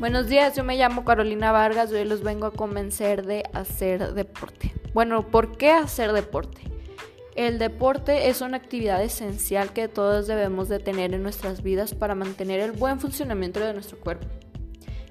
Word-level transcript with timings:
Buenos 0.00 0.28
días, 0.28 0.56
yo 0.56 0.64
me 0.64 0.78
llamo 0.78 1.04
Carolina 1.04 1.52
Vargas 1.52 1.92
y 1.92 1.96
hoy 1.96 2.06
los 2.06 2.22
vengo 2.22 2.46
a 2.46 2.52
convencer 2.52 3.26
de 3.26 3.42
hacer 3.52 4.14
deporte. 4.14 4.72
Bueno, 4.94 5.26
¿por 5.26 5.58
qué 5.58 5.72
hacer 5.72 6.14
deporte? 6.14 6.62
El 7.36 7.58
deporte 7.58 8.30
es 8.30 8.40
una 8.40 8.56
actividad 8.56 9.02
esencial 9.02 9.74
que 9.74 9.88
todos 9.88 10.26
debemos 10.26 10.70
de 10.70 10.78
tener 10.78 11.12
en 11.12 11.22
nuestras 11.22 11.62
vidas 11.62 11.94
para 11.94 12.14
mantener 12.14 12.60
el 12.60 12.72
buen 12.72 12.98
funcionamiento 12.98 13.60
de 13.60 13.74
nuestro 13.74 14.00
cuerpo. 14.00 14.26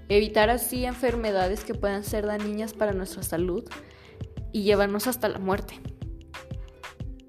Evitar 0.08 0.50
así 0.50 0.86
enfermedades 0.86 1.64
que 1.64 1.76
puedan 1.76 2.04
ser 2.04 2.26
dañinas 2.26 2.74
para 2.74 2.92
nuestra 2.92 3.22
salud 3.22 3.70
y 4.52 4.64
llevarnos 4.64 5.06
hasta 5.06 5.30
la 5.30 5.38
muerte. 5.38 5.80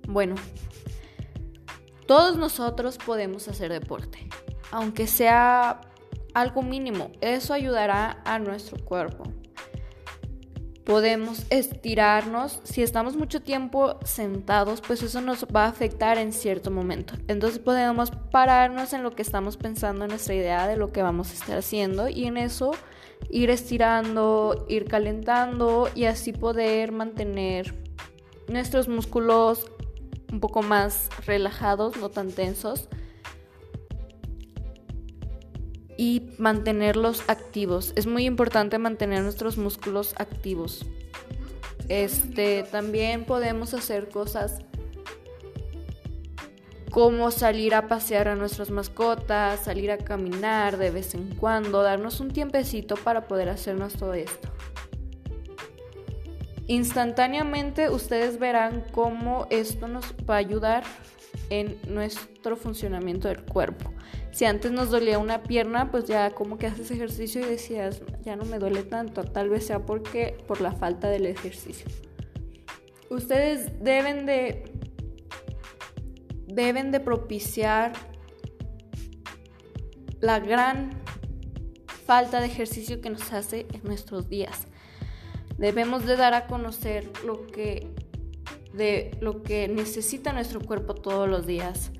Bueno, 0.08 0.36
todos 2.06 2.38
nosotros 2.38 2.96
podemos 2.96 3.48
hacer 3.48 3.70
deporte, 3.70 4.30
aunque 4.70 5.06
sea 5.06 5.82
algo 6.34 6.62
mínimo. 6.62 7.10
Eso 7.20 7.54
ayudará 7.54 8.20
a 8.24 8.38
nuestro 8.38 8.82
cuerpo. 8.84 9.24
Podemos 10.84 11.44
estirarnos. 11.50 12.60
Si 12.64 12.82
estamos 12.82 13.16
mucho 13.16 13.40
tiempo 13.42 13.98
sentados, 14.04 14.80
pues 14.80 15.02
eso 15.02 15.20
nos 15.20 15.44
va 15.44 15.66
a 15.66 15.68
afectar 15.68 16.18
en 16.18 16.32
cierto 16.32 16.70
momento. 16.70 17.14
Entonces 17.28 17.58
podemos 17.58 18.10
pararnos 18.10 18.92
en 18.92 19.02
lo 19.02 19.12
que 19.12 19.22
estamos 19.22 19.56
pensando, 19.56 20.04
en 20.04 20.10
nuestra 20.10 20.34
idea 20.34 20.66
de 20.66 20.76
lo 20.76 20.90
que 20.90 21.02
vamos 21.02 21.30
a 21.30 21.34
estar 21.34 21.58
haciendo 21.58 22.08
y 22.08 22.24
en 22.24 22.36
eso 22.36 22.72
ir 23.28 23.50
estirando, 23.50 24.66
ir 24.68 24.86
calentando 24.86 25.88
y 25.94 26.06
así 26.06 26.32
poder 26.32 26.90
mantener 26.92 27.74
nuestros 28.48 28.88
músculos 28.88 29.70
un 30.32 30.40
poco 30.40 30.62
más 30.62 31.08
relajados, 31.26 31.96
no 31.96 32.08
tan 32.08 32.30
tensos. 32.30 32.88
Y 36.00 36.22
mantenerlos 36.38 37.24
activos. 37.28 37.92
Es 37.94 38.06
muy 38.06 38.24
importante 38.24 38.78
mantener 38.78 39.22
nuestros 39.22 39.58
músculos 39.58 40.14
activos. 40.16 40.86
Este, 41.90 42.62
también 42.62 43.26
podemos 43.26 43.74
hacer 43.74 44.08
cosas 44.08 44.60
como 46.90 47.30
salir 47.30 47.74
a 47.74 47.86
pasear 47.86 48.28
a 48.28 48.34
nuestras 48.34 48.70
mascotas, 48.70 49.60
salir 49.60 49.90
a 49.90 49.98
caminar 49.98 50.78
de 50.78 50.90
vez 50.90 51.14
en 51.14 51.34
cuando, 51.34 51.82
darnos 51.82 52.20
un 52.20 52.30
tiempecito 52.30 52.94
para 52.96 53.28
poder 53.28 53.50
hacernos 53.50 53.92
todo 53.92 54.14
esto. 54.14 54.48
Instantáneamente 56.70 57.90
ustedes 57.90 58.38
verán 58.38 58.84
cómo 58.92 59.48
esto 59.50 59.88
nos 59.88 60.14
va 60.18 60.36
a 60.36 60.38
ayudar 60.38 60.84
en 61.48 61.76
nuestro 61.88 62.54
funcionamiento 62.54 63.26
del 63.26 63.44
cuerpo. 63.44 63.92
Si 64.30 64.44
antes 64.44 64.70
nos 64.70 64.88
dolía 64.88 65.18
una 65.18 65.42
pierna, 65.42 65.90
pues 65.90 66.04
ya 66.04 66.30
como 66.30 66.58
que 66.58 66.68
haces 66.68 66.92
ejercicio 66.92 67.40
y 67.40 67.44
decías, 67.44 68.02
ya 68.22 68.36
no 68.36 68.44
me 68.44 68.60
duele 68.60 68.84
tanto, 68.84 69.24
tal 69.24 69.48
vez 69.48 69.66
sea 69.66 69.84
porque 69.84 70.38
por 70.46 70.60
la 70.60 70.70
falta 70.70 71.08
del 71.08 71.26
ejercicio. 71.26 71.90
Ustedes 73.08 73.82
deben 73.82 74.24
de 74.24 74.72
deben 76.46 76.92
de 76.92 77.00
propiciar 77.00 77.94
la 80.20 80.38
gran 80.38 81.02
falta 82.06 82.38
de 82.38 82.46
ejercicio 82.46 83.00
que 83.00 83.10
nos 83.10 83.32
hace 83.32 83.66
en 83.72 83.82
nuestros 83.82 84.28
días. 84.28 84.68
Debemos 85.60 86.06
de 86.06 86.16
dar 86.16 86.32
a 86.32 86.46
conocer 86.46 87.10
lo 87.24 87.46
que, 87.46 87.86
de 88.72 89.16
lo 89.20 89.42
que 89.42 89.68
necesita 89.68 90.32
nuestro 90.32 90.60
cuerpo 90.60 90.94
todos 90.94 91.28
los 91.28 91.46
días. 91.46 91.92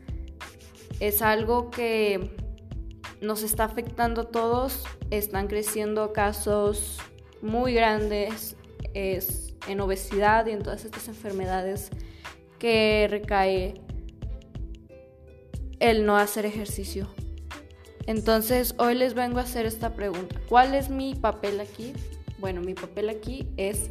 Es 0.98 1.20
algo 1.20 1.70
que 1.70 2.34
nos 3.20 3.42
está 3.42 3.64
afectando 3.64 4.22
a 4.22 4.24
todos. 4.30 4.84
Están 5.10 5.46
creciendo 5.46 6.14
casos 6.14 6.98
muy 7.42 7.74
grandes 7.74 8.56
es 8.94 9.54
en 9.68 9.80
obesidad 9.80 10.46
y 10.46 10.52
en 10.52 10.62
todas 10.62 10.84
estas 10.84 11.08
enfermedades 11.08 11.90
que 12.58 13.06
recae 13.10 13.74
el 15.80 16.06
no 16.06 16.16
hacer 16.16 16.46
ejercicio. 16.46 17.08
Entonces 18.06 18.74
hoy 18.78 18.94
les 18.94 19.14
vengo 19.14 19.38
a 19.38 19.42
hacer 19.42 19.66
esta 19.66 19.94
pregunta. 19.94 20.40
¿Cuál 20.48 20.74
es 20.74 20.88
mi 20.88 21.14
papel 21.14 21.60
aquí? 21.60 21.92
Bueno, 22.40 22.62
mi 22.62 22.74
papel 22.74 23.10
aquí 23.10 23.46
es 23.56 23.90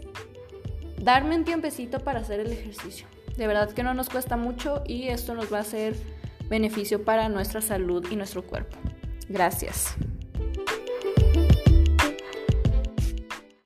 darme 1.01 1.35
un 1.35 1.45
tiempecito 1.45 1.99
para 1.99 2.19
hacer 2.19 2.39
el 2.39 2.51
ejercicio. 2.51 3.07
De 3.37 3.47
verdad 3.47 3.71
que 3.71 3.83
no 3.83 3.93
nos 3.93 4.09
cuesta 4.09 4.35
mucho 4.35 4.83
y 4.85 5.07
esto 5.07 5.35
nos 5.35 5.53
va 5.53 5.59
a 5.59 5.61
hacer 5.61 5.95
beneficio 6.49 7.05
para 7.05 7.29
nuestra 7.29 7.61
salud 7.61 8.05
y 8.11 8.15
nuestro 8.15 8.43
cuerpo. 8.43 8.75
Gracias. 9.29 9.95